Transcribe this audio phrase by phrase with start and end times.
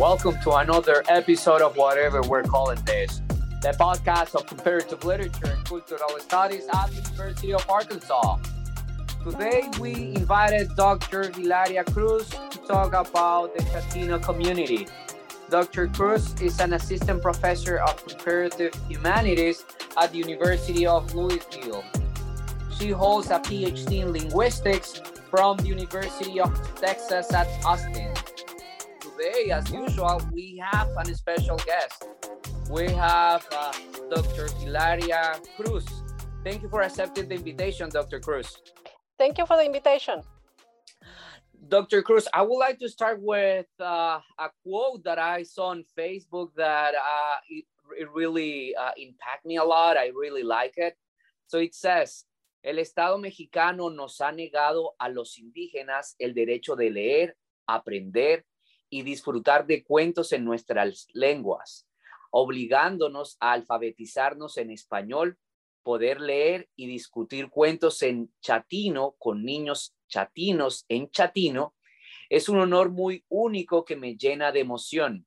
[0.00, 3.20] Welcome to another episode of whatever we're calling this
[3.60, 8.38] the podcast of comparative literature and cultural studies at the University of Arkansas.
[9.22, 11.30] Today, we invited Dr.
[11.30, 14.88] Hilaria Cruz to talk about the Chatino community.
[15.50, 15.88] Dr.
[15.88, 19.66] Cruz is an assistant professor of comparative humanities
[19.98, 21.84] at the University of Louisville.
[22.78, 28.09] She holds a PhD in linguistics from the University of Texas at Austin
[29.20, 32.06] today, as usual, we have a special guest.
[32.70, 33.72] We have uh,
[34.10, 34.48] Dr.
[34.58, 35.86] Hilaria Cruz.
[36.44, 38.20] Thank you for accepting the invitation, Dr.
[38.20, 38.56] Cruz.
[39.18, 40.22] Thank you for the invitation.
[41.68, 42.02] Dr.
[42.02, 46.48] Cruz, I would like to start with uh, a quote that I saw on Facebook
[46.56, 47.64] that uh, it,
[47.98, 49.96] it, really uh, impacted me a lot.
[49.96, 50.94] I really like it.
[51.46, 52.24] So it says,
[52.64, 57.36] El Estado mexicano nos ha negado a los indígenas el derecho de leer,
[57.68, 58.44] aprender
[58.90, 61.86] y disfrutar de cuentos en nuestras lenguas,
[62.30, 65.38] obligándonos a alfabetizarnos en español,
[65.82, 71.74] poder leer y discutir cuentos en chatino con niños chatinos en chatino,
[72.28, 75.24] es un honor muy único que me llena de emoción.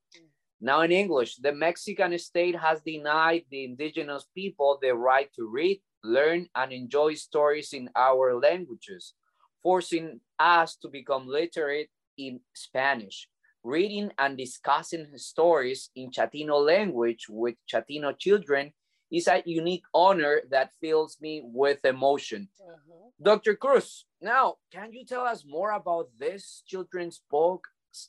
[0.60, 5.82] Now in English, the Mexican state has denied the indigenous people the right to read,
[6.04, 9.16] learn, and enjoy stories in our languages,
[9.62, 13.28] forcing us to become literate in Spanish
[13.64, 18.74] reading and discussing stories in Chatino language with Chatino children
[19.12, 22.50] is a unique honor that fills me with emotion.
[22.62, 23.24] Mm-hmm.
[23.24, 23.56] Dr.
[23.56, 27.68] Cruz, now, can you tell us more about this children's book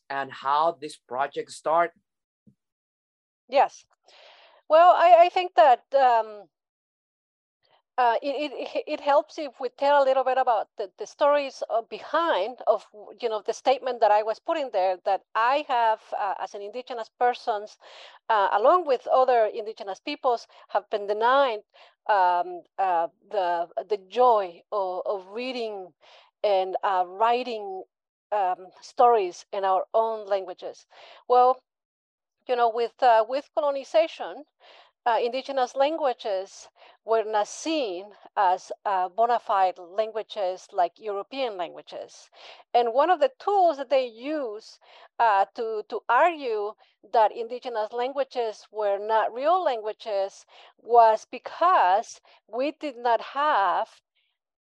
[0.09, 2.01] and how this project started?
[3.49, 3.85] Yes.
[4.69, 6.49] Well, I, I think that um,
[7.99, 11.63] uh, it, it, it helps if we tell a little bit about the, the stories
[11.71, 12.87] uh, behind of
[13.21, 16.63] you know the statement that I was putting there that I have uh, as an
[16.63, 17.79] indigenous persons
[18.29, 21.61] uh, along with other indigenous peoples have been denied
[22.09, 25.93] um, uh, the the joy of, of reading
[26.43, 27.85] and uh, writing
[28.33, 30.87] um, stories in our own languages.
[31.29, 31.61] Well,
[32.49, 32.93] you know with
[33.29, 34.45] with colonization
[35.07, 36.69] uh, indigenous languages
[37.05, 38.07] were not seen
[38.37, 42.31] as uh, bona fide languages like European languages.
[42.73, 44.79] And one of the tools that they use
[45.19, 46.73] uh, to, to argue
[47.13, 50.47] that indigenous languages were not real languages
[50.79, 53.89] was because we did not have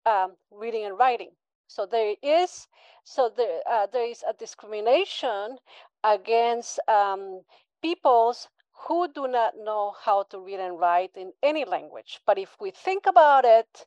[0.05, 1.31] um, reading and writing.
[1.67, 2.67] So there is
[3.05, 5.57] so there uh, there is a discrimination
[6.03, 7.41] against um,
[7.81, 12.19] peoples who do not know how to read and write in any language.
[12.25, 13.85] But if we think about it,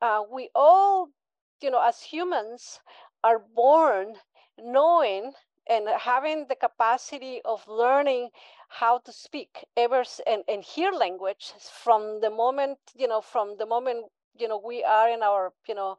[0.00, 1.10] uh, we all,
[1.60, 2.80] you know, as humans,
[3.24, 4.16] are born
[4.58, 5.32] knowing
[5.68, 8.30] and having the capacity of learning
[8.68, 11.52] how to speak ever and, and hear language
[11.82, 14.06] from the moment you know from the moment
[14.38, 15.96] you know we are in our you know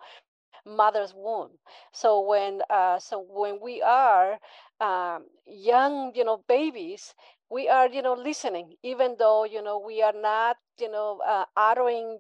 [0.65, 1.51] mother's womb
[1.91, 4.39] so when uh, so when we are
[4.79, 7.13] um, young you know babies
[7.49, 11.45] we are you know listening even though you know we are not you know uh,
[11.57, 12.19] uttering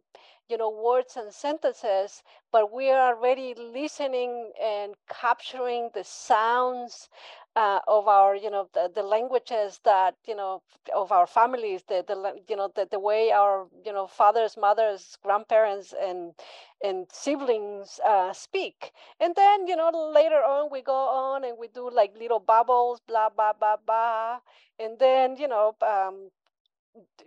[0.49, 7.09] you know words and sentences but we are already listening and capturing the sounds
[7.59, 10.61] uh, of our you know the, the languages that you know
[10.95, 12.15] of our families the, the
[12.49, 16.33] you know the, the way our you know fathers mothers grandparents and
[16.83, 21.67] and siblings uh, speak and then you know later on we go on and we
[21.69, 24.39] do like little bubbles blah blah blah blah
[24.79, 26.29] and then you know um,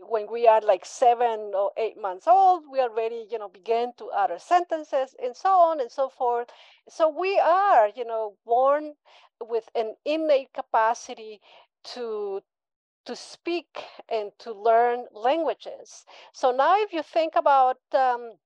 [0.01, 4.11] when we are like seven or eight months old, we already, you know, begin to
[4.15, 6.49] utter sentences and so on and so forth.
[6.89, 8.95] So we are, you know, born
[9.43, 11.41] with an innate capacity
[11.95, 12.43] to
[13.07, 16.07] to speak and to learn languages.
[16.33, 18.39] So now, if you think about um,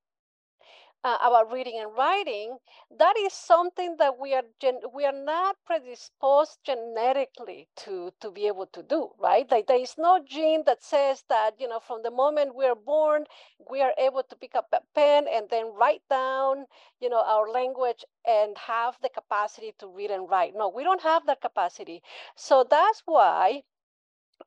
[1.03, 2.57] uh, about reading and writing,
[2.97, 8.47] that is something that we are gen- we are not predisposed genetically to to be
[8.47, 9.49] able to do, right?
[9.51, 12.75] Like there is no gene that says that you know from the moment we are
[12.75, 13.25] born
[13.69, 16.65] we are able to pick up a pen and then write down
[16.99, 20.53] you know our language and have the capacity to read and write.
[20.55, 22.01] No, we don't have that capacity.
[22.35, 23.63] So that's why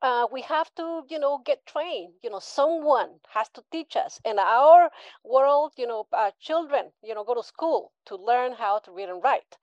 [0.01, 2.13] uh, we have to, you know, get trained.
[2.23, 4.19] You know, someone has to teach us.
[4.25, 4.91] In our
[5.23, 9.09] world, you know, uh, children, you know, go to school to learn how to read
[9.09, 9.57] and write.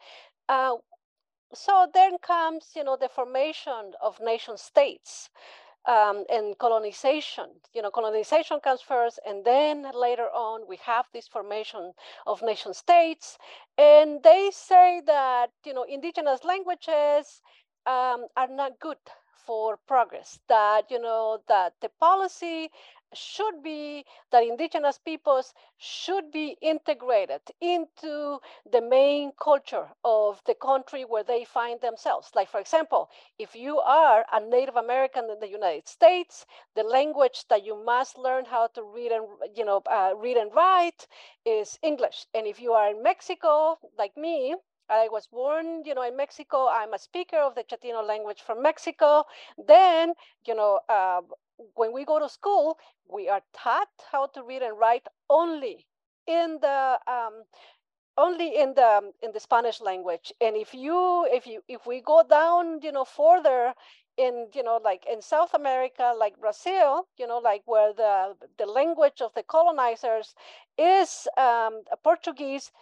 [0.49, 0.77] Uh,
[1.55, 5.31] so then comes, you know, the formation of nation states.
[5.87, 7.47] Um, and colonization.
[7.75, 11.93] You know, colonization comes first, and then later on we have this formation
[12.27, 13.39] of nation states.
[13.79, 17.41] And they say that you know indigenous languages
[17.87, 18.99] um, are not good
[19.49, 20.41] for progress.
[20.49, 22.71] That you know that the policy
[23.15, 28.41] should be that indigenous peoples should be integrated into
[28.71, 32.31] the main culture of the country where they find themselves.
[32.35, 37.47] Like, for example, if you are a Native American in the United States, the language
[37.49, 41.06] that you must learn how to read and you know uh, read and write
[41.44, 42.27] is English.
[42.35, 44.56] And if you are in Mexico, like me,
[44.90, 46.69] I was born, you know, in Mexico.
[46.69, 49.25] I'm a speaker of the Chatino language from Mexico.
[49.67, 50.14] Then,
[50.46, 51.23] you know, uh,
[51.75, 55.87] when we go to school, we are taught how to read and write only
[56.26, 57.44] in the um,
[58.17, 60.32] only in the in the Spanish language.
[60.40, 63.75] And if you if you if we go down, you know, further
[64.17, 68.67] in you know like in South America, like Brazil, you know, like where the the
[68.67, 70.34] language of the colonizers
[70.76, 72.73] is um, Portuguese.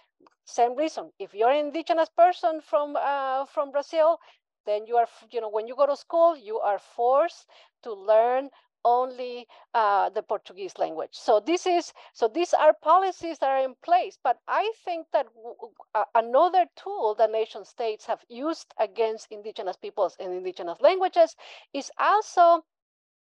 [0.45, 1.13] Same reason.
[1.19, 4.21] If you're an indigenous person from uh, from Brazil,
[4.65, 7.47] then you are you know when you go to school, you are forced
[7.83, 8.51] to learn
[8.85, 11.11] only uh, the Portuguese language.
[11.13, 14.17] So this is so these are policies that are in place.
[14.23, 15.27] But I think that
[16.15, 21.35] another tool that nation states have used against indigenous peoples and indigenous languages
[21.73, 22.65] is also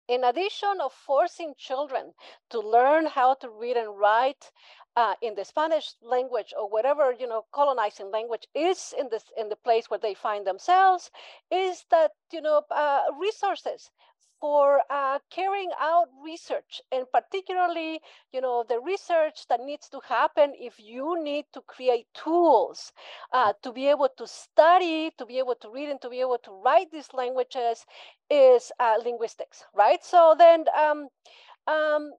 [0.08, 2.14] in addition of forcing children
[2.50, 4.50] to learn how to read and write
[4.96, 9.48] uh, in the Spanish language or whatever you know colonizing language is in this in
[9.48, 11.10] the place where they find themselves,
[11.50, 13.90] is that you know uh, resources
[14.40, 18.00] for uh, carrying out research and particularly
[18.32, 22.92] you know the research that needs to happen if you need to create tools
[23.32, 26.38] uh, to be able to study to be able to read and to be able
[26.38, 27.84] to write these languages
[28.30, 30.04] is uh, linguistics right?
[30.04, 31.08] So then um,
[31.66, 32.12] um,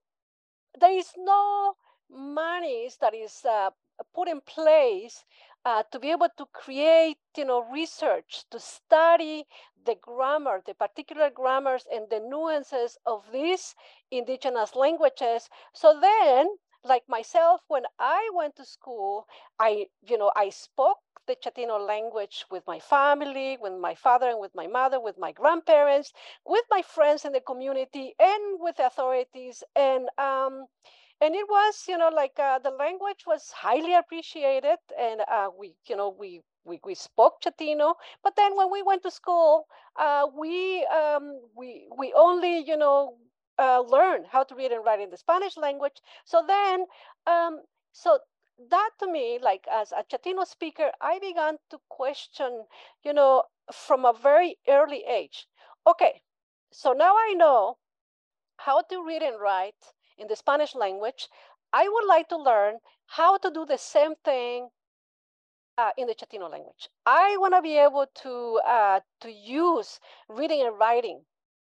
[0.80, 1.74] there is no
[2.10, 3.70] monies that is uh,
[4.14, 5.26] put in place
[5.66, 9.46] uh, to be able to create, you know, research to study
[9.86, 13.76] the grammar, the particular grammars and the nuances of these
[14.12, 15.50] indigenous languages.
[15.74, 16.48] So then,
[16.84, 19.28] like myself, when I went to school,
[19.60, 24.40] I, you know, I spoke the Chatino language with my family, with my father and
[24.40, 26.12] with my mother, with my grandparents,
[26.46, 29.64] with my friends in the community, and with authorities.
[29.76, 30.66] And um,
[31.22, 35.76] and it was you know like uh, the language was highly appreciated and uh, we
[35.88, 39.66] you know we we, we spoke Chatino, but then when we went to school,
[39.98, 43.18] uh, we um, we we only you know
[43.58, 46.02] uh, learned how to read and write in the Spanish language.
[46.26, 46.86] So then,
[47.28, 47.62] um,
[47.92, 48.20] so
[48.70, 52.66] that to me, like as a Chatino speaker, I began to question,
[53.04, 53.44] you know,
[53.74, 55.48] from a very early age.
[55.88, 56.22] Okay,
[56.72, 57.78] so now I know
[58.58, 61.28] how to read and write in the Spanish language,
[61.74, 64.70] I would like to learn how to do the same thing
[65.78, 66.90] uh, in the Chatino language.
[67.06, 71.22] I want to be able to uh, to use reading and writing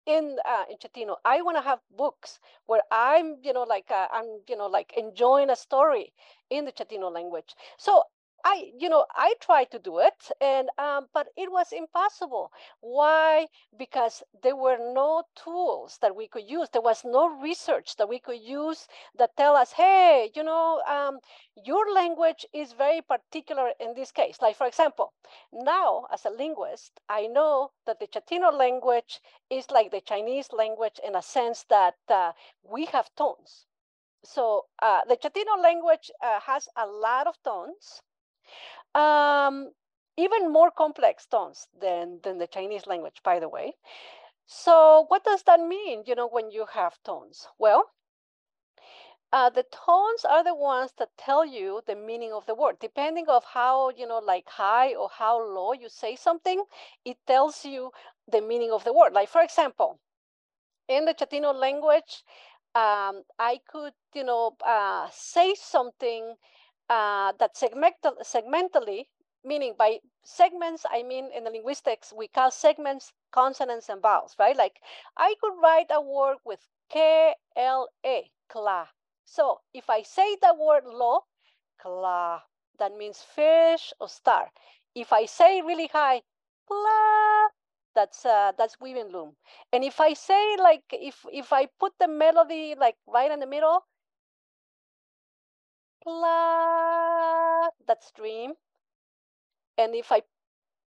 [0.06, 1.16] in uh, in Chatino.
[1.24, 4.92] I want to have books where I'm, you know, like uh, I'm, you know, like
[4.96, 6.12] enjoying a story
[6.48, 7.54] in the Chatino language.
[7.76, 8.04] So
[8.44, 12.52] I, you know, I tried to do it, and um, but it was impossible.
[12.80, 13.48] Why?
[13.76, 16.68] Because there were no tools that we could use.
[16.70, 21.20] There was no research that we could use that tell us, hey, you know, um,
[21.54, 24.40] your language is very particular in this case.
[24.40, 25.12] Like for example,
[25.52, 31.00] now as a linguist, I know that the Chatino language is like the Chinese language
[31.06, 33.66] in a sense that uh, we have tones.
[34.24, 38.02] So uh, the Chatino language uh, has a lot of tones
[38.94, 39.72] um,
[40.16, 43.74] even more complex tones than, than the Chinese language, by the way.
[44.46, 47.46] So what does that mean, you know, when you have tones?
[47.58, 47.90] Well,
[49.32, 52.76] uh, the tones are the ones that tell you the meaning of the word.
[52.80, 56.64] Depending of how, you know, like high or how low you say something,
[57.04, 57.92] it tells you
[58.30, 59.12] the meaning of the word.
[59.12, 60.00] Like, for example,
[60.88, 62.24] in the Chatino language,
[62.74, 66.34] um, I could, you know, uh, say something
[66.90, 69.06] uh, that segmental, segmentally,
[69.44, 74.56] meaning by segments, I mean in the linguistics, we call segments consonants and vowels, right?
[74.56, 74.80] Like
[75.16, 78.88] I could write a word with K-L-A, kla.
[79.24, 81.24] So if I say the word lo,
[81.80, 82.42] kla,
[82.78, 84.50] that means fish or star.
[84.94, 86.22] If I say really high,
[86.66, 87.50] kla,
[87.94, 89.36] that's uh, that's weaving loom.
[89.72, 93.46] And if I say like if if I put the melody like right in the
[93.46, 93.84] middle,
[96.02, 98.54] Pla, that stream.
[99.76, 100.22] And if I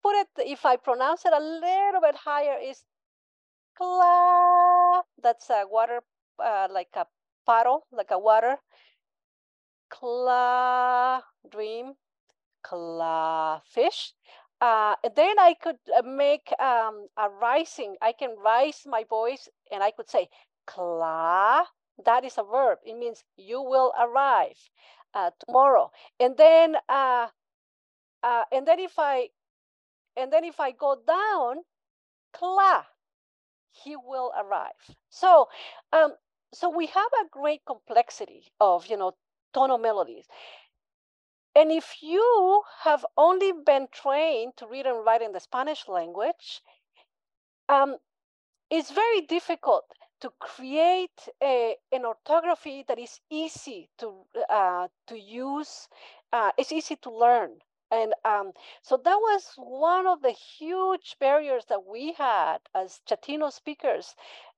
[0.03, 2.84] put it, if I pronounce it a little bit higher, is
[3.77, 5.03] cla.
[5.22, 6.01] That's a water,
[6.39, 7.08] uh, like a
[7.46, 8.58] puddle, like a water.
[9.89, 11.93] Cla, dream,
[12.63, 14.13] cla, fish.
[14.62, 17.96] uh, then I could uh, make um, a rising.
[18.01, 20.29] I can rise my voice, and I could say
[20.67, 21.67] "kla."
[22.05, 22.79] That is a verb.
[22.86, 24.58] It means you will arrive
[25.13, 25.91] uh, tomorrow.
[26.20, 27.27] And then, uh,
[28.24, 29.29] uh, and then if I,
[30.17, 31.63] and then if I go down,
[32.34, 32.88] "kla,"
[33.72, 34.96] he will arrive.
[35.10, 35.50] So,
[35.91, 36.13] um,
[36.53, 39.13] so we have a great complexity of you know
[39.53, 40.27] tonal melodies.
[41.55, 46.62] And if you have only been trained to read and write in the Spanish language,
[47.70, 47.98] um,
[48.72, 49.86] it's very difficult
[50.24, 55.89] to create a, an orthography that is easy to uh, to use.
[56.32, 57.51] Uh, it's easy to learn,
[57.92, 63.51] and um, so that was one of the huge barriers that we had as Chatino
[63.51, 64.15] speakers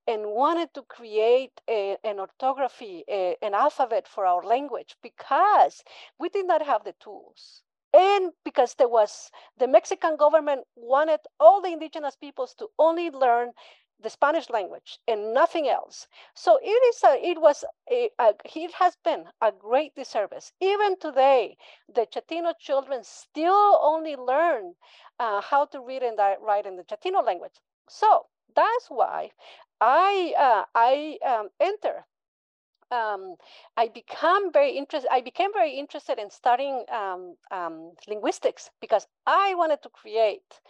[0.07, 5.83] and wanted to create a, an orthography, a, an alphabet for our language because
[6.19, 7.63] we did not have the tools.
[7.91, 13.53] And because there was the Mexican government wanted all the indigenous peoples to only learn
[13.99, 16.07] the Spanish language and nothing else.
[16.33, 20.51] So it is a, it was a, a, it has been a great disservice.
[20.59, 24.75] Even today, the Chatino children still only learn
[25.19, 27.59] uh, how to read and write in the Chatino language.
[27.87, 29.31] So that's why
[29.81, 32.05] I uh, I um, enter.
[32.91, 33.35] Um,
[33.77, 35.09] I become very interested.
[35.11, 40.61] I became very interested in studying um, um, linguistics because I wanted to create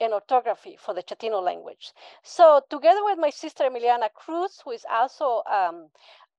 [0.00, 1.92] an orthography for the Chatino language.
[2.22, 5.88] So together with my sister Emiliana Cruz, who is also um,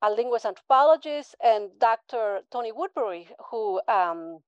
[0.01, 2.41] a linguist anthropologist, and Dr.
[2.51, 4.39] Tony Woodbury, who um,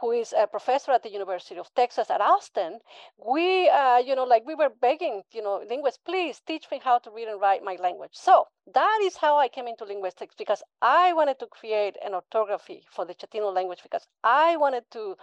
[0.00, 2.80] who is a professor at the University of Texas at Austin,
[3.18, 6.98] we, uh, you know, like we were begging, you know, linguists, please teach me how
[6.98, 8.12] to read and write my language.
[8.12, 12.84] So that is how I came into linguistics because I wanted to create an orthography
[12.90, 15.16] for the Chatino language because I wanted to,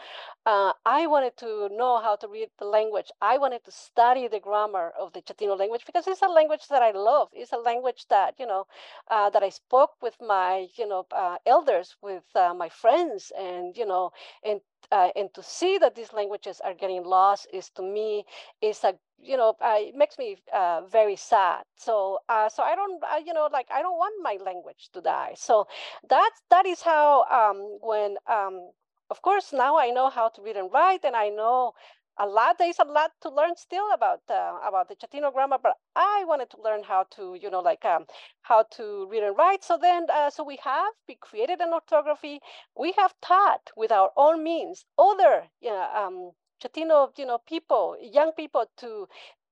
[0.45, 3.12] uh, I wanted to know how to read the language.
[3.21, 6.81] I wanted to study the grammar of the Chatino language because it's a language that
[6.81, 7.29] I love.
[7.33, 8.65] It's a language that, you know,
[9.09, 13.75] uh, that I spoke with my, you know, uh, elders, with uh, my friends, and
[13.77, 14.12] you know,
[14.43, 14.57] and
[14.92, 18.26] uh, and to see that these languages are getting lost is to me
[18.62, 21.64] is a you know uh, it makes me uh, very sad.
[21.76, 25.34] So uh, so i don't you know like i don't want my language to die.
[25.36, 25.68] So
[26.10, 28.72] that's that is how um, when um,
[29.10, 31.74] of course now i know how to read and write and i know
[32.19, 35.74] a lot there's a lot to learn still about uh, about the Chatino grammar, but
[35.95, 38.05] I wanted to learn how to you know like um,
[38.41, 39.63] how to read and write.
[39.63, 42.39] So then uh, so we have we created an orthography.
[42.77, 46.31] We have taught with our own means other you know, um,
[46.63, 49.07] Chatino you know people young people to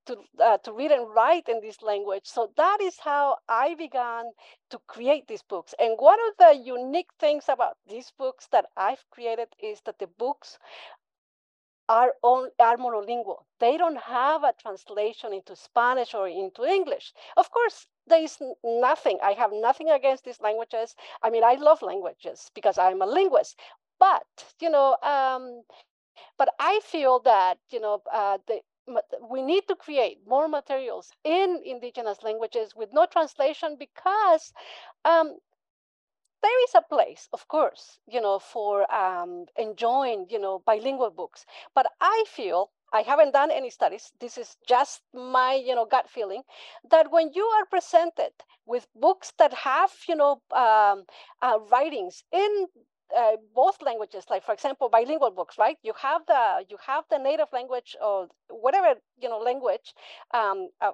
[0.05, 2.25] to, uh, to read and write in this language.
[2.25, 4.25] So that is how I began
[4.69, 5.73] to create these books.
[5.79, 10.07] And one of the unique things about these books that I've created is that the
[10.07, 10.57] books
[11.89, 13.43] are, on, are monolingual.
[13.59, 17.13] They don't have a translation into Spanish or into English.
[17.37, 19.19] Of course, there is nothing.
[19.23, 20.95] I have nothing against these languages.
[21.23, 23.59] I mean, I love languages because I'm a linguist.
[23.99, 24.25] But
[24.59, 25.63] you know, um,
[26.37, 28.61] but I feel that you know uh, the
[29.29, 34.53] we need to create more materials in indigenous languages with no translation because
[35.05, 35.37] um,
[36.45, 41.45] there is a place, of course, you know, for um, enjoying, you know, bilingual books.
[41.73, 44.11] But I feel I haven't done any studies.
[44.19, 46.43] This is just my, you know, gut feeling
[46.91, 48.33] that when you are presented
[48.65, 51.05] with books that have, you know, um,
[51.41, 52.67] uh, writings in
[53.15, 55.77] uh, both languages, like for example, bilingual books, right?
[55.83, 59.93] You have the you have the native language or whatever you know language
[60.33, 60.91] um, uh,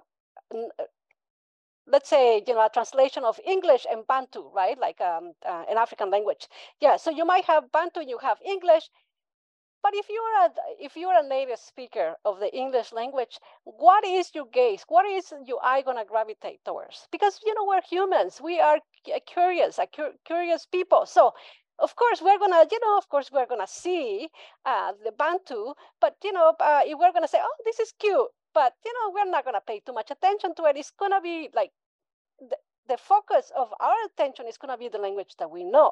[1.88, 4.78] let's say you know a translation of english and bantu right?
[4.80, 6.48] Like um, uh, an african language.
[6.80, 8.90] Yeah so you might have bantu you have english
[9.84, 14.32] but if you're a if you're a native speaker of the english language what is
[14.36, 14.84] your gaze?
[14.88, 17.08] What is your eye to gravitate towards?
[17.12, 18.40] Because you know we're humans.
[18.42, 18.80] We are
[19.26, 19.88] curious a
[20.26, 21.06] curious people.
[21.06, 21.34] So
[21.80, 24.30] of course we're gonna you know of course we're gonna see
[24.66, 28.30] uh, the bantu but you know uh, if we're gonna say oh this is cute
[28.54, 30.78] but you know we're not going to pay too much attention to it.
[30.78, 31.72] It's going to be like
[32.40, 35.92] the, the focus of our attention is going to be the language that we know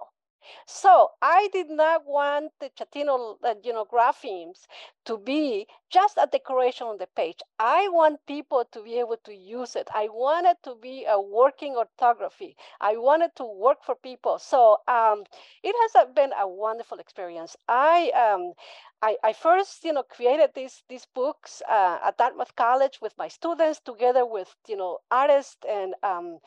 [0.66, 4.66] so I did not want the Chatino, uh, you know, graphemes
[5.06, 7.40] to be just a decoration on the page.
[7.60, 9.90] I want people to be able to use it.
[9.94, 12.56] I wanted to be a working orthography.
[12.80, 14.40] I wanted to work for people.
[14.40, 15.24] So um,
[15.64, 17.56] it has been a wonderful experience.
[17.68, 18.54] I um,
[19.02, 23.30] I, I, first, you know, created these these books uh, at Dartmouth College with my
[23.30, 26.40] students, together with you know artists and um,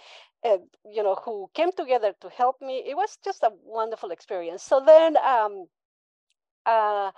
[0.44, 2.82] and, you know, who came together to help me.
[2.86, 4.62] It was just a wonderful experience.
[4.62, 5.66] So then, um,
[6.66, 7.10] uh,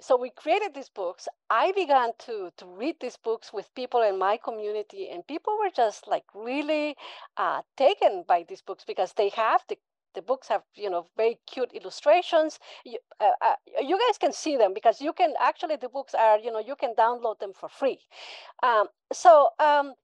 [0.00, 1.28] so we created these books.
[1.50, 5.70] I began to to read these books with people in my community, and people were
[5.70, 6.96] just like really
[7.36, 9.78] uh, taken by these books because they have the
[10.14, 14.56] the books have you know very cute illustrations you, uh, uh, you guys can see
[14.56, 17.68] them because you can actually the books are you know you can download them for
[17.68, 17.98] free
[18.62, 19.94] um, so um,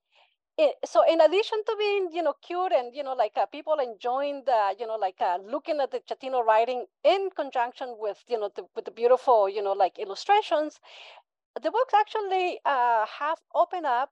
[0.59, 3.77] it, so in addition to being you know cute and you know like uh, people
[3.79, 8.39] enjoying the you know like uh, looking at the chatino writing in conjunction with you
[8.39, 10.79] know the, with the beautiful you know like illustrations
[11.61, 14.11] the books actually uh, have opened up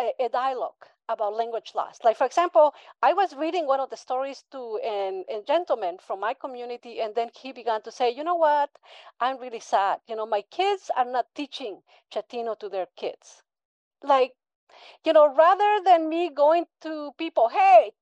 [0.00, 1.98] a, a dialogue about language loss.
[2.04, 6.20] Like, for example, I was reading one of the stories to a, a gentleman from
[6.20, 8.70] my community, and then he began to say, You know what?
[9.20, 10.00] I'm really sad.
[10.08, 13.42] You know, my kids are not teaching Chatino to their kids.
[14.02, 14.34] Like,
[15.04, 17.92] you know, rather than me going to people, hey,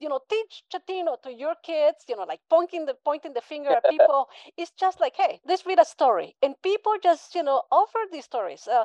[0.00, 3.70] you know, teach Chatino to your kids, you know, like pointing the pointing the finger
[3.70, 4.28] at people.
[4.56, 8.24] it's just like, hey, let's read a story, and people just, you know, offer these
[8.24, 8.66] stories.
[8.66, 8.84] Uh,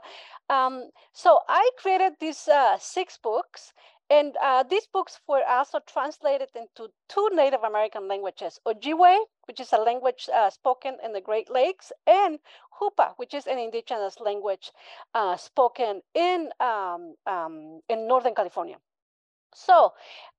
[0.54, 3.74] um, so I created these uh, six books,
[4.10, 9.74] and uh, these books were also translated into two Native American languages: Ojibwe, which is
[9.74, 12.40] a language uh, spoken in the Great Lakes, and
[12.80, 14.72] Hoopa, which is an indigenous language
[15.14, 18.78] uh, spoken in um, um, in Northern California.
[19.54, 19.94] So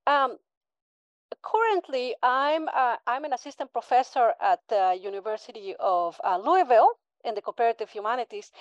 [0.06, 0.38] um,
[1.42, 6.90] currently, I'm uh, I'm an assistant professor at the University of uh, Louisville
[7.24, 8.52] in the comparative humanities.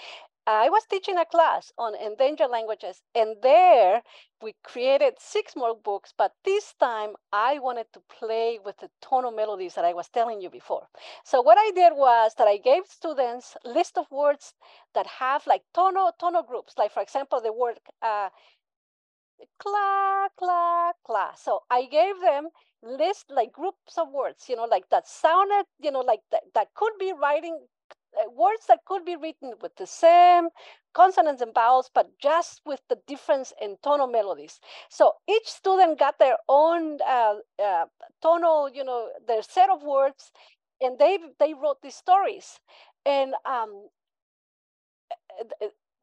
[0.48, 4.04] I was teaching a class on endangered languages, and there
[4.42, 6.14] we created six more books.
[6.18, 10.42] But this time, I wanted to play with the tonal melodies that I was telling
[10.42, 10.88] you before.
[11.24, 14.54] So what I did was that I gave students list of words
[14.94, 16.78] that have like tonal tonal groups.
[16.78, 18.30] Like for example, the word uh,
[19.60, 21.34] cla, cla, cla.
[21.36, 22.50] So I gave them
[22.82, 26.74] list like groups of words, you know, like that sounded, you know, like that, that
[26.76, 27.60] could be writing
[28.32, 30.50] words that could be written with the same
[30.94, 34.60] consonants and vowels, but just with the difference in tonal melodies.
[34.90, 37.86] So each student got their own uh, uh,
[38.22, 40.32] tonal, you know, their set of words,
[40.82, 42.60] and they they wrote these stories.
[43.06, 43.90] And um,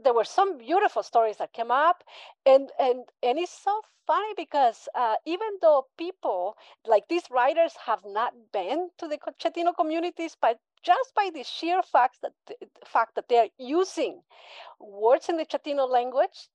[0.05, 2.05] there were some beautiful stories that came up
[2.47, 8.01] and and and it's so funny because uh, even though people like these writers have
[8.05, 13.15] not been to the Chatino communities, but just by the sheer fact that the fact
[13.15, 14.23] that they're using
[14.81, 16.49] words in the Chatino language,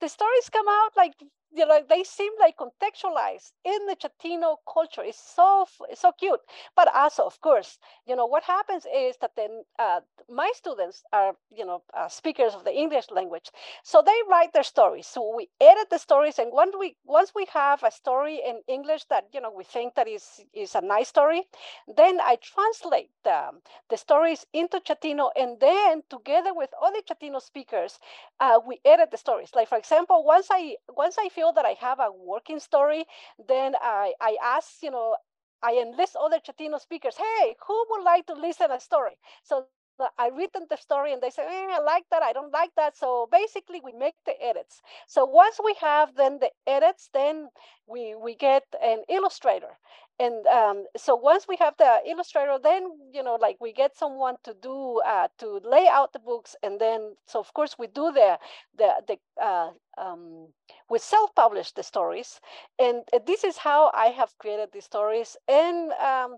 [0.00, 1.14] the stories come out like
[1.54, 5.02] you know, they seem like contextualized in the Chatino culture.
[5.02, 6.40] It's so it's so cute.
[6.76, 11.34] But also, of course, you know what happens is that then uh, my students are
[11.54, 13.50] you know uh, speakers of the English language,
[13.82, 15.06] so they write their stories.
[15.06, 19.04] So we edit the stories, and once we once we have a story in English
[19.10, 21.42] that you know we think that is is a nice story,
[21.86, 23.50] then I translate the,
[23.88, 27.98] the stories into Chatino, and then together with other Chatino speakers,
[28.40, 29.50] uh, we edit the stories.
[29.54, 33.06] Like for example, once I once I feel feel that I have a working story,
[33.48, 35.16] then I, I ask, you know,
[35.62, 37.16] I enlist other Chatino speakers.
[37.38, 39.18] Hey, who would like to listen a story?
[39.42, 42.52] So I read them the story and they say, eh, I like that, I don't
[42.52, 42.96] like that.
[42.96, 44.82] So basically we make the edits.
[45.06, 47.48] So once we have then the edits, then
[47.86, 49.78] we we get an illustrator
[50.20, 54.36] and um, so once we have the illustrator then you know like we get someone
[54.44, 58.12] to do uh, to lay out the books and then so of course we do
[58.12, 58.38] the
[58.78, 60.48] the, the uh, um,
[60.90, 62.40] we self-publish the stories.
[62.78, 66.36] And this is how i have created these stories and um,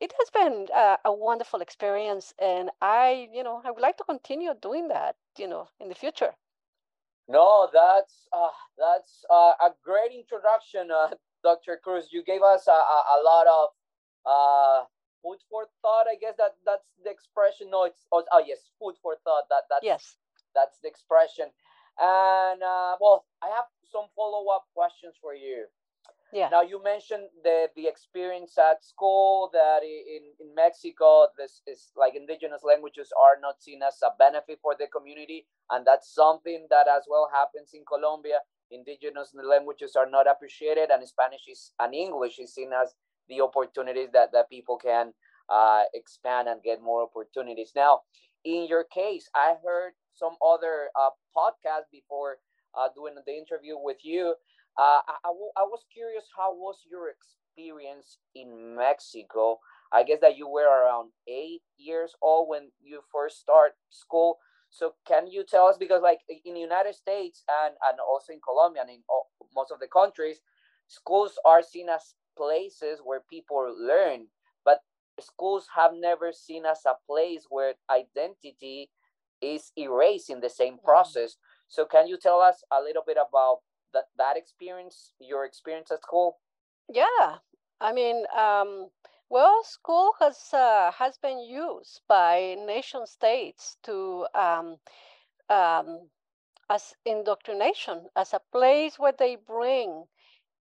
[0.00, 4.04] it has been uh, a wonderful experience and i you know i would like to
[4.04, 6.34] continue doing that you know in the future.
[7.28, 11.08] No, that's uh, that's uh, a great introduction, uh,
[11.42, 11.78] Dr.
[11.82, 12.08] Cruz.
[12.10, 13.66] You gave us a, a, a lot of
[14.26, 14.84] uh,
[15.22, 16.06] food for thought.
[16.10, 17.70] I guess that that's the expression.
[17.70, 19.44] No, it's oh, oh yes, food for thought.
[19.50, 20.16] That that's yes,
[20.54, 21.46] that's the expression.
[21.98, 25.66] And uh, well, I have some follow up questions for you.
[26.32, 26.48] Yeah.
[26.52, 32.14] Now you mentioned the the experience at school that in in Mexico this is like
[32.14, 36.86] indigenous languages are not seen as a benefit for the community, and that's something that
[36.86, 38.40] as well happens in Colombia.
[38.70, 42.94] Indigenous languages are not appreciated, and Spanish is and English is seen as
[43.28, 45.12] the opportunities that that people can
[45.48, 47.72] uh, expand and get more opportunities.
[47.74, 48.02] Now,
[48.44, 52.38] in your case, I heard some other uh, podcast before
[52.78, 54.34] uh, doing the interview with you
[54.78, 59.58] uh, I, I, was curious, how was your experience in Mexico?
[59.92, 64.38] I guess that you were around eight years old when you first start school.
[64.70, 68.40] So can you tell us because like in the United States and, and also in
[68.40, 70.40] Colombia and in all, most of the countries,
[70.86, 74.26] schools are seen as places where people learn.
[74.64, 74.80] But
[75.20, 78.90] schools have never seen as a place where identity
[79.40, 81.36] is erased in the same process.
[81.68, 83.58] So can you tell us a little bit about
[83.94, 86.38] that that experience, your experience at school?
[86.88, 87.36] Yeah,
[87.80, 88.88] I mean, um,
[89.30, 94.78] well, school has uh, has been used by nation states to um,
[95.48, 96.10] um,
[96.70, 100.04] as indoctrination, as a place where they bring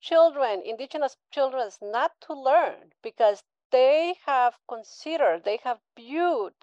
[0.01, 6.53] children, indigenous children, not to learn because they have considered, they have viewed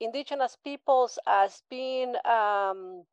[0.00, 3.04] indigenous peoples as being um,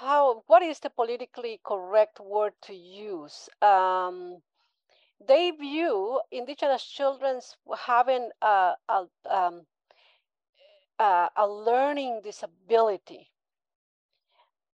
[0.00, 3.48] how what is the politically correct word to use?
[3.62, 4.42] Um,
[5.20, 7.40] they view indigenous children
[7.86, 9.66] having a, a, um,
[11.00, 13.32] a, a learning disability.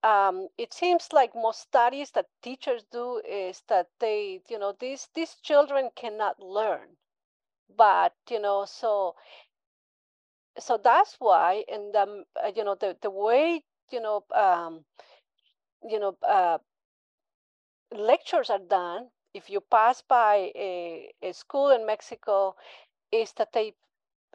[0.04, 5.10] Um, it seems like most studies that teachers do is that they you know these
[5.16, 6.98] these children cannot learn.
[7.70, 9.16] But you know so
[10.60, 14.86] so that's why and the uh, you know the the way you know um,
[15.88, 16.58] you know uh,
[17.96, 22.56] lectures are done if you pass by a, a school in mexico
[23.12, 23.74] is that they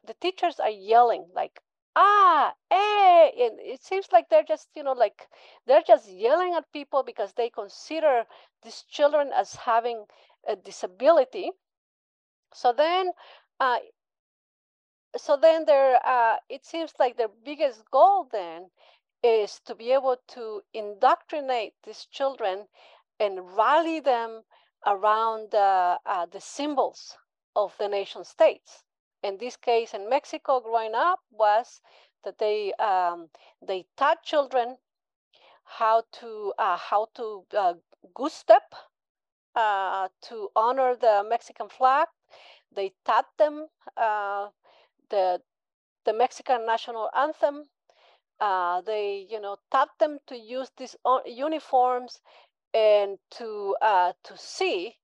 [0.07, 1.61] the teachers are yelling like
[1.97, 5.29] ah eh and it seems like they're just you know like
[5.67, 8.25] they're just yelling at people because they consider
[8.63, 10.05] these children as having
[10.47, 11.51] a disability.
[12.55, 13.13] So then
[13.61, 13.79] uh,
[15.17, 18.71] so then their uh, it seems like their biggest goal then
[19.23, 22.67] is to be able to indoctrinate these children
[23.19, 24.43] and rally them
[24.87, 27.17] around uh, uh, the symbols
[27.55, 28.85] of the nation states.
[29.23, 31.81] In this case, in Mexico, growing up, was
[32.25, 33.29] that they um,
[33.61, 34.79] they taught children
[35.65, 37.75] how to uh, how to uh,
[38.15, 38.75] goose step
[39.55, 42.09] uh, to honor the Mexican flag.
[42.75, 44.49] They taught them uh,
[45.11, 45.43] the
[46.05, 47.69] the Mexican national anthem.
[48.87, 52.21] They, you know, taught them to use these uniforms
[52.75, 54.97] and to uh, to see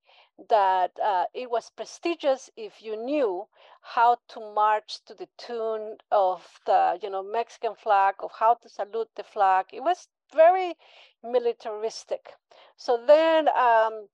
[0.48, 3.48] that uh, it was prestigious if you knew
[3.80, 8.68] how to march to the tune of the, you know, Mexican flag, of how to
[8.68, 9.66] salute the flag.
[9.72, 10.74] It was very
[11.22, 12.34] militaristic.
[12.76, 14.08] So then, um,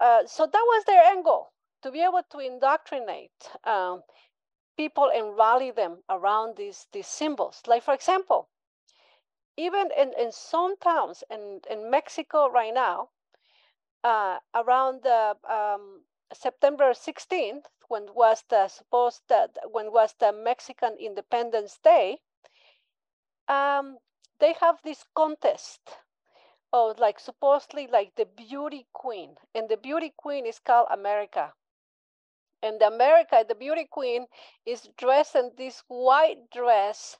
[0.00, 3.30] uh, so that was their angle to be able to indoctrinate
[3.64, 4.02] um,
[4.76, 7.62] people and rally them around these, these symbols.
[7.66, 8.48] Like, for example,
[9.60, 13.10] even in, in some towns in, in Mexico right now,
[14.02, 16.00] uh, around the, um,
[16.32, 22.18] September 16th, when was the supposed that when was the Mexican Independence Day,
[23.48, 23.98] um,
[24.38, 25.80] they have this contest
[26.72, 31.52] of like supposedly like the beauty queen, and the beauty queen is called America.
[32.62, 34.26] And America, the beauty queen
[34.64, 37.18] is dressed in this white dress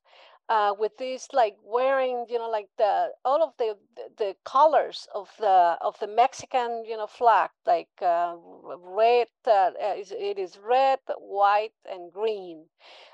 [0.51, 3.79] uh, with this like wearing, you know, like the all of the
[4.19, 8.37] the colors of the of the Mexican, you know, flag, like uh,
[8.79, 9.29] red.
[9.47, 12.67] Uh, it is red, white, and green.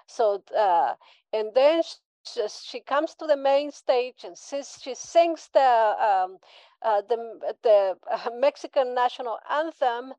[0.07, 0.95] So uh,
[1.33, 6.39] and then she, she comes to the main stage and says she sings the um,
[6.83, 10.15] uh, the the uh, Mexican national anthem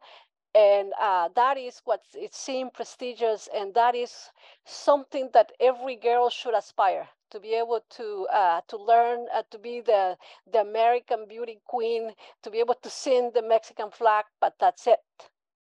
[0.55, 4.31] and uh, that is what it seems prestigious and that is
[4.65, 9.57] something that every girl should aspire to be able to uh, to learn uh, to
[9.59, 10.17] be the
[10.51, 14.99] the American beauty queen to be able to sing the Mexican flag but that's it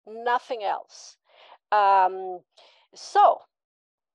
[0.08, 1.18] nothing else.
[1.72, 2.42] Um,
[2.94, 3.42] so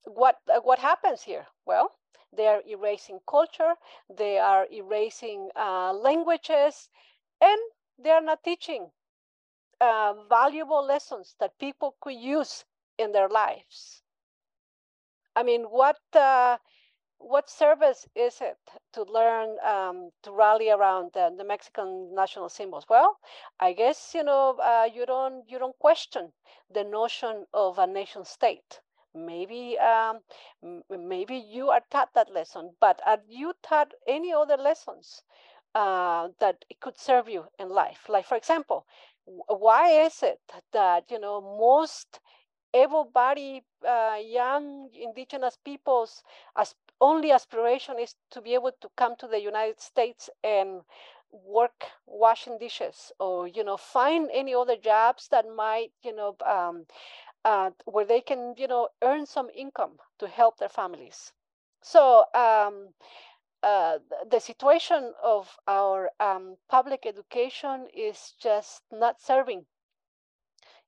[0.05, 1.47] what uh, what happens here?
[1.67, 1.93] Well
[2.35, 3.75] they are erasing culture
[4.09, 6.89] they are erasing uh, languages
[7.41, 7.59] and
[7.99, 8.91] they are not teaching
[9.83, 12.65] uh, valuable lessons that people could use
[12.99, 14.03] in their lives.
[15.35, 16.59] I mean, what uh,
[17.19, 18.59] what service is it
[18.93, 22.85] to learn um, to rally around the, the, Mexican national symbols?
[22.89, 23.19] Well,
[23.61, 26.33] I guess you know uh, you don't you don't question
[26.73, 28.81] the notion of a nation state.
[29.15, 30.21] Maybe um,
[30.91, 35.23] maybe you are taught that lesson, but are you taught any other lessons
[35.75, 38.09] uh, that could serve you in life?
[38.09, 38.87] Like for example,
[39.27, 40.41] why is it
[40.73, 42.21] that you know most
[42.75, 46.23] able-bodied uh, young indigenous peoples
[46.57, 50.83] as only aspiration is to be able to come to the united states and
[51.33, 56.87] work washing dishes or you know find any other jobs that might you know um,
[57.45, 61.33] uh, where they can you know earn some income to help their families.
[61.83, 62.89] So um,
[63.63, 63.99] uh,
[64.29, 69.67] the situation of our um, public education is just not serving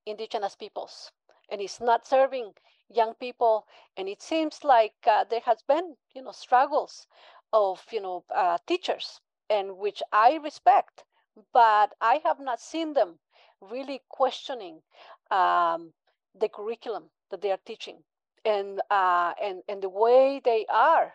[0.07, 1.13] indigenous peoples
[1.51, 2.55] and it's not serving
[2.89, 7.07] young people, and it seems like uh, there has been, you know, struggles
[7.53, 11.05] of, you know, uh, teachers, and which I respect,
[11.53, 13.19] but I have not seen them
[13.61, 14.83] really questioning
[15.31, 15.93] um,
[16.35, 18.05] the curriculum that they are teaching
[18.45, 21.15] and uh, and and the way they are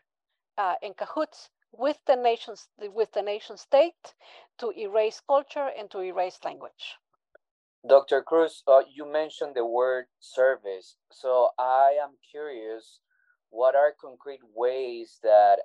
[0.59, 4.13] uh, in cahoots with the nations with the nation state
[4.59, 6.97] to erase culture and to erase language.
[7.87, 8.21] Dr.
[8.21, 10.97] Cruz, uh, you mentioned the word service.
[11.11, 12.99] So I am curious,
[13.51, 15.59] what are concrete ways that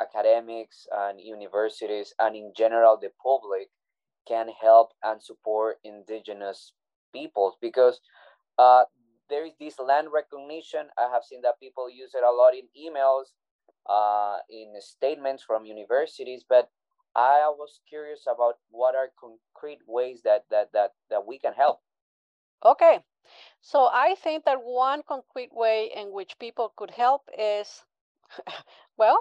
[0.00, 3.68] academics and universities and in general the public
[4.26, 6.72] can help and support indigenous
[7.12, 7.56] peoples?
[7.60, 8.00] Because
[8.58, 8.84] uh,
[9.28, 10.86] there is this land recognition.
[10.96, 13.32] I have seen that people use it a lot in emails,
[13.88, 16.70] uh, in statements from universities, but
[17.14, 21.80] I was curious about what are concrete ways that that that that we can help.
[22.64, 23.00] Okay,
[23.60, 27.84] so I think that one concrete way in which people could help is,
[28.96, 29.18] well,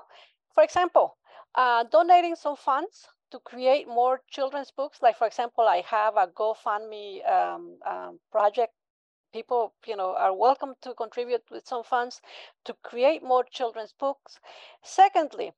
[0.53, 1.17] for example,
[1.55, 5.01] uh, donating some funds to create more children's books.
[5.01, 8.73] Like for example, I have a GoFundMe um, um, project.
[9.33, 12.21] People, you know, are welcome to contribute with some funds
[12.65, 14.39] to create more children's books.
[14.83, 15.53] Secondly,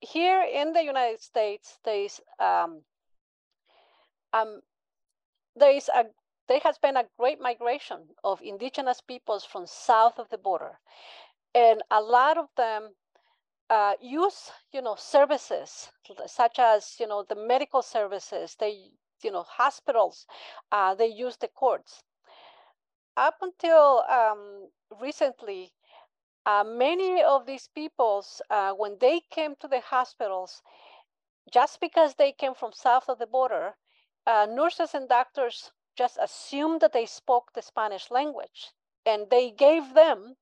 [0.00, 2.82] here in the United States, there is um,
[4.32, 4.60] um,
[5.56, 6.04] there is a
[6.48, 10.78] there has been a great migration of indigenous peoples from south of the border,
[11.54, 12.94] and a lot of them
[13.70, 15.90] uh, use you know services
[16.26, 18.56] such as you know the medical services.
[18.58, 20.26] They you know hospitals.
[20.70, 22.02] Uh, they use the courts.
[23.18, 24.68] Up until um,
[25.00, 25.72] recently,
[26.46, 30.62] uh, many of these peoples, uh, when they came to the hospitals,
[31.52, 33.76] just because they came from south of the border,
[34.24, 38.72] uh, nurses and doctors just assumed that they spoke the Spanish language,
[39.04, 40.36] and they gave them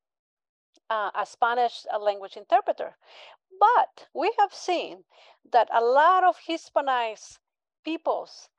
[0.90, 2.98] uh, a Spanish uh, language interpreter.
[3.58, 5.04] But we have seen
[5.50, 7.38] that a lot of Hispanized
[7.84, 8.50] peoples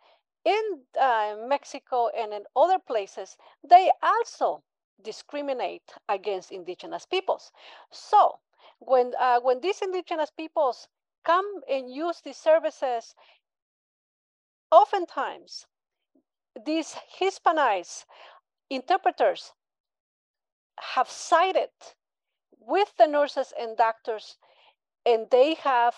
[0.47, 3.35] in uh, Mexico and in other places,
[3.69, 4.63] they also
[5.03, 7.51] discriminate against indigenous peoples.
[7.91, 8.39] So
[8.79, 10.87] when, uh, when these indigenous peoples
[11.25, 13.13] come and use these services,
[14.71, 15.67] oftentimes
[16.65, 18.05] these Hispanized
[18.69, 19.51] interpreters
[20.79, 21.69] have sided
[22.59, 24.37] with the nurses and doctors,
[25.05, 25.95] and they have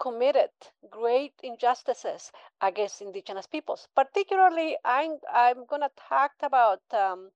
[0.00, 0.50] committed
[0.90, 2.30] great injustices
[2.60, 3.88] against indigenous peoples.
[3.94, 7.30] Particularly, I'm, I'm going to talk about um,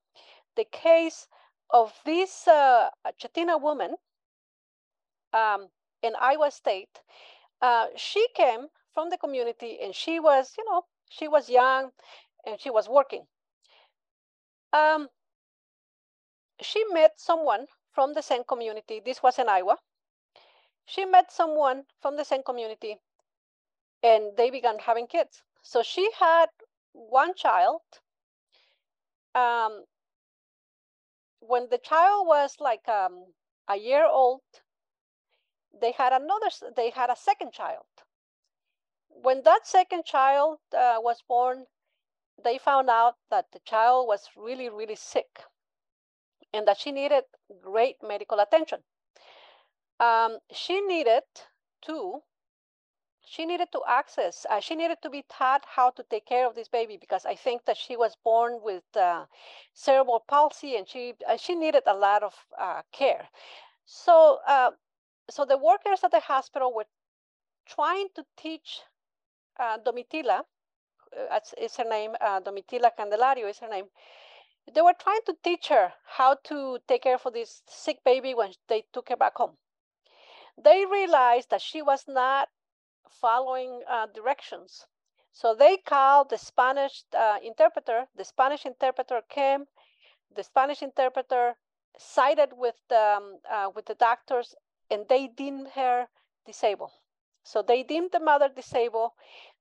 [0.57, 1.27] the case
[1.71, 3.97] of this uh, Chatina woman
[5.33, 5.69] um,
[6.03, 7.01] in Iowa State.
[7.63, 11.91] Uh, she came from the community and she was, you know, she was young
[12.47, 13.27] and she was working.
[14.73, 15.09] Um,
[16.61, 19.01] she met someone from the same community.
[19.05, 19.79] This was in Iowa.
[20.87, 23.01] She met someone from the same community
[24.03, 25.43] and they began having kids.
[25.63, 26.47] So she had
[26.93, 27.83] one child.
[29.35, 29.85] Um,
[31.41, 33.27] when the child was like um,
[33.69, 34.41] a year old,
[35.81, 37.87] they had another, they had a second child.
[39.09, 41.67] When that second child uh, was born,
[42.43, 45.45] they found out that the child was really, really sick
[46.53, 47.25] and that she needed
[47.63, 48.81] great medical attention.
[50.01, 51.23] Um, she needed
[51.83, 52.23] to
[53.31, 56.57] she needed to access, uh, she needed to be taught how to take care of
[56.57, 59.27] this baby because I think that she was born with uh,
[59.73, 63.29] cerebral palsy and she uh, she needed a lot of uh, care.
[63.85, 64.73] So uh,
[65.31, 66.87] so the workers at the hospital were
[67.67, 68.81] trying to teach
[69.61, 70.43] uh, Domitila,
[71.59, 73.87] is her name, Domitila Candelario is her name.
[74.73, 78.53] They were trying to teach her how to take care for this sick baby when
[78.69, 79.57] they took her back home.
[80.63, 82.49] They realized that she was not
[83.09, 84.87] following uh, directions.
[85.33, 88.07] So they called the Spanish uh, interpreter.
[88.17, 89.67] The Spanish interpreter came.
[90.35, 91.57] The Spanish interpreter
[91.99, 94.55] sided with the, um, uh, with the doctors,
[94.91, 96.09] and they deemed her
[96.47, 96.93] disabled.
[97.43, 99.13] So they deemed the mother disabled.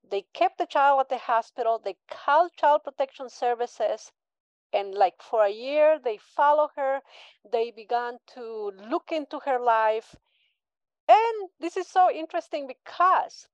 [0.08, 1.78] They kept the child at the hospital.
[1.78, 4.12] They called child protection services.
[4.72, 7.00] And like for a year, they followed her.
[7.50, 10.16] They began to look into her life
[11.10, 13.48] and this is so interesting because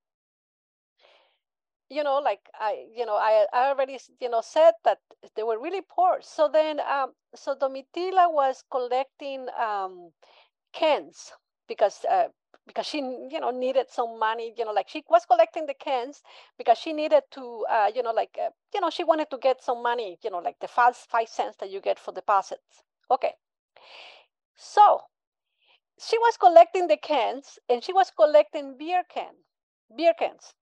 [1.88, 4.98] you know like i you know i, I already you know said that
[5.36, 6.18] they were really poor.
[6.20, 10.12] So then um so domitila was collecting um
[10.72, 11.32] cans
[11.68, 12.28] because uh,
[12.66, 16.22] because she you know needed some money you know like she was collecting the cans
[16.58, 19.62] because she needed to uh, you know like uh, you know she wanted to get
[19.62, 22.82] some money you know like the five five cents that you get for deposits.
[23.10, 23.34] Okay.
[24.56, 25.02] So
[25.98, 29.34] she was collecting the cans and she was collecting beer can,
[29.96, 30.54] beer cans.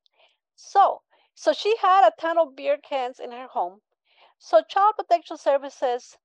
[0.54, 1.02] So,
[1.34, 3.80] so she had a ton of beer cans in her home.
[4.38, 6.16] So Child Protection Services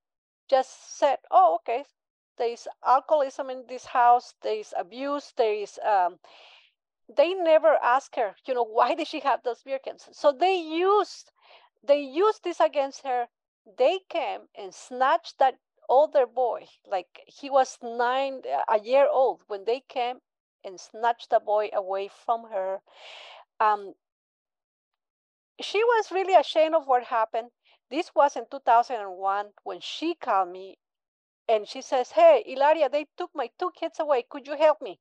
[0.50, 1.86] just said, "Oh, okay,
[2.38, 4.34] there is alcoholism in this house.
[4.42, 5.34] There is abuse.
[5.36, 6.20] There is." Um,
[7.16, 10.08] they never asked her, you know, why did she have those beer cans?
[10.12, 11.32] So they used,
[11.84, 13.28] they used this against her.
[13.78, 15.56] They came and snatched that
[15.90, 20.20] older boy, like he was nine, a year old, when they came
[20.64, 22.82] and snatched the boy away from her.
[23.60, 23.96] Um,
[25.62, 27.50] she was really ashamed of what happened.
[27.90, 30.78] This was in 2001 when she called me
[31.50, 34.24] and she says, Hey, Hilaria, they took my two kids away.
[34.30, 35.00] Could you help me?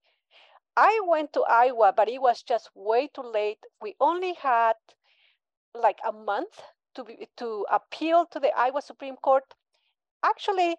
[0.76, 3.58] I went to Iowa, but it was just way too late.
[3.82, 4.74] We only had
[5.74, 6.62] like a month
[6.94, 9.44] to be, to appeal to the Iowa Supreme Court.
[10.22, 10.76] Actually,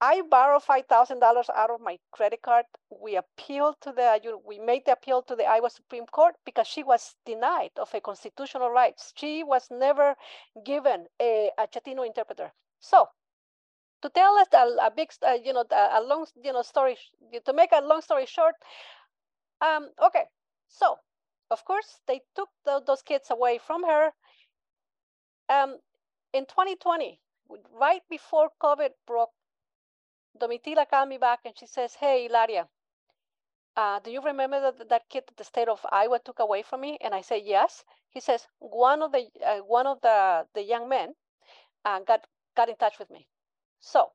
[0.00, 2.66] I borrowed five thousand dollars out of my credit card.
[2.90, 6.82] We appealed to the we made the appeal to the Iowa Supreme Court because she
[6.82, 9.12] was denied of a constitutional rights.
[9.16, 10.16] She was never
[10.64, 12.52] given a, a Chatino interpreter.
[12.80, 13.08] So,
[14.02, 16.96] to tell us a, a big, uh, you know, a, a long, you know, story
[17.44, 18.54] to make a long story short.
[19.60, 20.24] Um, okay,
[20.68, 20.98] so
[21.50, 24.12] of course they took the, those kids away from her.
[25.48, 25.78] Um,
[26.32, 27.20] in 2020,
[27.72, 29.30] right before COVID broke,
[30.40, 32.68] Domitila called me back and she says, Hey, Hilaria,
[33.76, 36.80] uh, do you remember that, that kid that the state of Iowa took away from
[36.80, 36.98] me?
[37.00, 37.84] And I say, Yes.
[38.10, 41.14] He says, One of the, uh, one of the, the young men
[41.84, 43.26] uh, got, got in touch with me.
[43.80, 44.12] So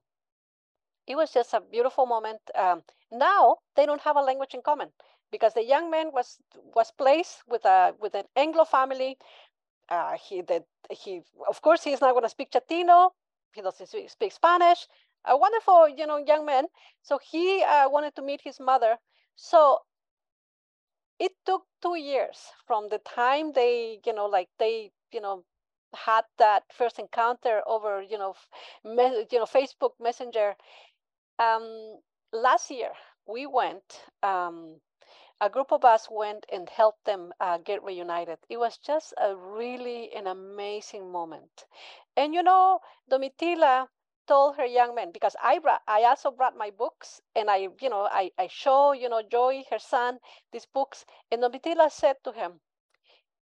[1.08, 2.42] it was just a beautiful moment.
[2.56, 4.90] Um, now they don't have a language in common
[5.32, 6.38] because the young man was
[6.76, 9.18] was placed with a with an Anglo family
[9.90, 13.12] uh, he did he of course he's not going to speak Chatino.
[13.54, 14.88] He doesn't speak Spanish.
[15.26, 16.66] A wonderful, you know, young man.
[17.02, 18.98] So he uh, wanted to meet his mother.
[19.36, 19.80] So
[21.20, 25.44] it took two years from the time they, you know, like they, you know,
[25.96, 28.36] had that first encounter over, you know,
[28.84, 30.56] me, you know, Facebook Messenger.
[31.40, 32.00] Um,
[32.34, 32.92] last year
[33.28, 34.02] we went.
[34.24, 34.82] Um,
[35.42, 38.40] a group of us went and helped them uh, get reunited.
[38.50, 41.66] It was just a really an amazing moment.
[42.18, 43.88] And you know, Domitila
[44.28, 47.90] told her young men because I brought, I also brought my books and I you
[47.90, 50.20] know I I show you know Joy her son
[50.52, 52.62] these books and Domitila said to him,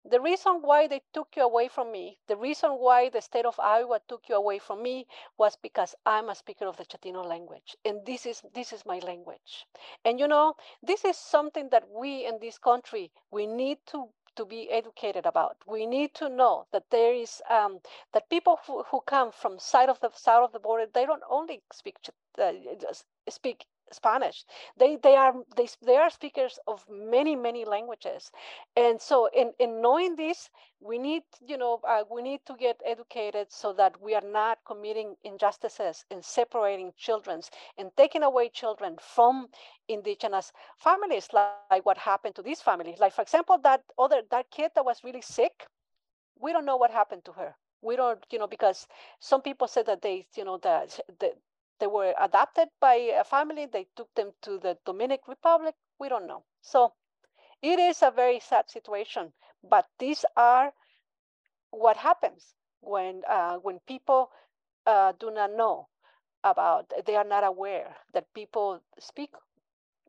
[0.08, 3.58] the reason why they took you away from me, the reason why the state of
[3.58, 7.76] Iowa took you away from me was because I'm a speaker of the Chatino language.
[7.84, 9.66] And this is this is my language.
[10.04, 14.44] And you know, this is something that we in this country we need to to
[14.44, 15.56] be educated about.
[15.66, 17.80] We need to know that there is um,
[18.12, 21.22] that people who, who come from side of the south of the border, they don't
[21.30, 21.96] only speak
[22.38, 22.52] uh,
[23.28, 24.44] speak Spanish.
[24.76, 28.30] They they are they, they are speakers of many many languages,
[28.76, 32.80] and so in in knowing this, we need you know uh, we need to get
[32.84, 37.40] educated so that we are not committing injustices and separating children
[37.78, 39.48] and taking away children from
[39.88, 42.76] indigenous families, like, like what happened to this family.
[42.98, 45.66] Like for example, that other that kid that was really sick,
[46.38, 48.86] we don't know what happened to her we don't you know because
[49.18, 51.32] some people said that they you know that the,
[51.78, 53.66] they were adopted by a family.
[53.66, 55.74] They took them to the Dominican Republic.
[55.98, 56.44] We don't know.
[56.62, 56.92] So
[57.62, 59.32] it is a very sad situation.
[59.62, 60.72] But these are
[61.70, 64.30] what happens when uh, when people
[64.86, 65.88] uh, do not know
[66.44, 66.92] about.
[67.04, 69.30] They are not aware that people speak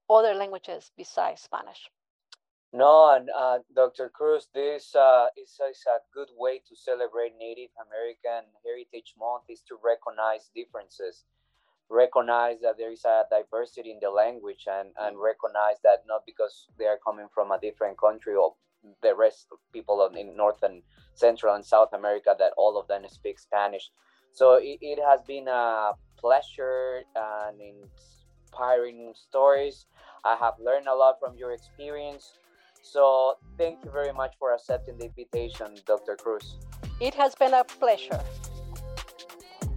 [0.09, 1.89] other languages besides Spanish.
[2.73, 4.09] No, and uh, Dr.
[4.09, 9.61] Cruz, this uh, is, is, a good way to celebrate Native American Heritage Month is
[9.69, 11.23] to recognize differences
[11.89, 15.25] recognize that there is a diversity in the language and, and mm-hmm.
[15.25, 18.53] recognize that not because they are coming from a different country or
[19.01, 20.81] the rest of people in North and
[21.15, 23.89] Central and South America that all of them speak Spanish.
[24.31, 29.85] So it, it has been a pleasure and inspiring stories.
[30.23, 32.37] I have learned a lot from your experience.
[32.81, 36.15] So thank you very much for accepting the invitation, Dr.
[36.15, 36.57] Cruz.
[37.01, 38.21] It has been a pleasure.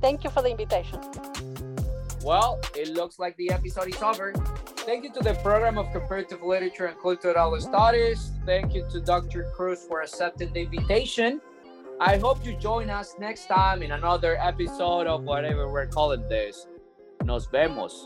[0.01, 1.01] Thank you for the invitation.
[2.23, 4.33] Well, it looks like the episode is over.
[4.85, 8.33] Thank you to the Program of Comparative Literature and Cultural Studies.
[8.45, 9.51] Thank you to Dr.
[9.55, 11.41] Cruz for accepting the invitation.
[12.01, 16.66] I hope you join us next time in another episode of whatever we're calling this.
[17.25, 18.05] Nos vemos.